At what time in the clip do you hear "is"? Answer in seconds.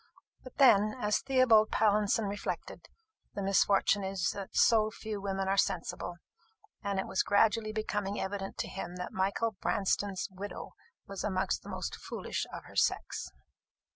4.03-4.31